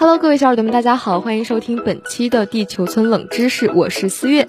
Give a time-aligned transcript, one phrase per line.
[0.00, 4.48] Hello，各位小耳朵们，大家好，欢迎收听本期的地球村冷知识，我是思月。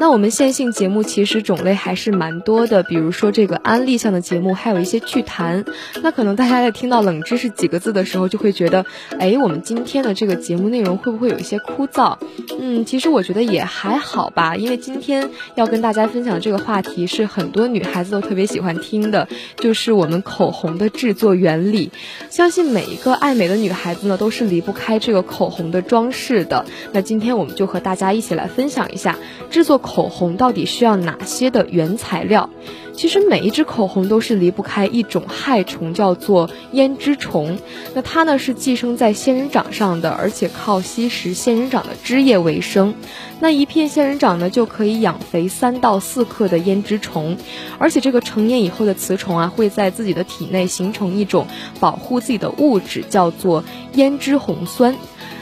[0.00, 5.64] 那我们线性节目其实种类还是蛮多的，比如说这个安利项的节目，还有一些趣谈。
[6.02, 8.86] 那可能大家在听到“冷知识”几个字的时候，就会觉得，
[9.18, 12.16] 哎，我们今天的这个节目内容会不会有一些枯燥？
[12.58, 21.90] 嗯，其实我觉得也还好吧，因为今天要跟大家分享的这个话题是很多女孩子都特别喜欢听的，就是我们口红的制作原理。
[22.30, 26.64] 相信每一个爱美的女孩子呢，都是离不开开这个口红的装饰的。
[26.92, 29.18] 那今天我们就和大家一起来分享一下
[29.50, 29.78] 制作。
[29.90, 32.48] 口红到底需要哪些的原材料？
[32.92, 37.58] 其实每一支口红都是离不开一种害虫，叫做胭脂虫。
[37.94, 42.94] 那它呢是寄生在仙人掌上的，而且靠吸食仙人掌的汁液为生。
[43.40, 47.38] 那一片仙人掌呢就可以养肥三到四克的胭脂虫，
[47.78, 51.46] 而且这个成年以后的雌虫啊会在自己的体内形成一种
[51.80, 54.94] 保护自己的物质，叫做胭脂红酸。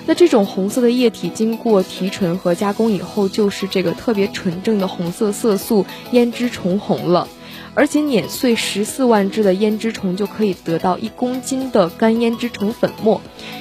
[0.06, 7.28] 那这种红色的液体经过提纯和加工以后，就是这个特别纯正的红色色素胭脂虫红了。
[7.78, 13.20] 而且碾碎十四万只的胭脂虫就可以得到一公斤的干胭脂虫粉末，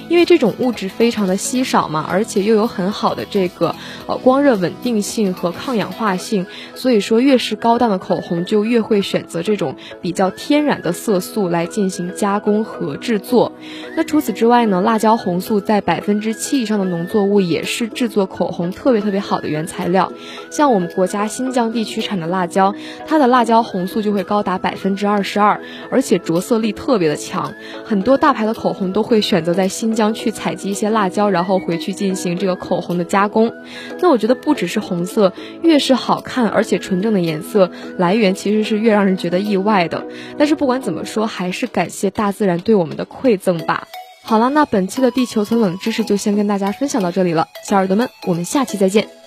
[0.10, 3.76] 因为这种物质非常的稀少嘛，而且又有很好的这个
[4.08, 13.52] 呃光热稳定性和抗氧化性，所以说越是高档的口红就越会选择这种比较天然的色素来进行加工和制作。
[13.96, 20.12] 那除此之外呢，辣椒红素在百分之七以上的农作物也是制作口红特别特别好的原材料，
[20.50, 22.74] 像我们国家新疆地区产的辣椒，
[23.06, 24.07] 它的辣椒红素。
[24.08, 25.60] 就会高达百分之二十二，
[25.92, 27.54] 而且着色力特别的强。
[27.84, 33.52] 很多大牌的口红都会选择在新疆去采集一些辣椒，然后回去进行这个口红的加工。
[34.00, 40.06] 那我觉得不只是红色，越是好看而且纯正的颜色，来源其实是越让人觉得意外的。
[40.38, 43.90] 但是不管怎么说，还是感谢大自然对我们的馈赠吧。
[44.24, 49.27] 好了，那本期的地球村冷知识就先跟大家分享到这里了，小耳朵们，我们下期再见。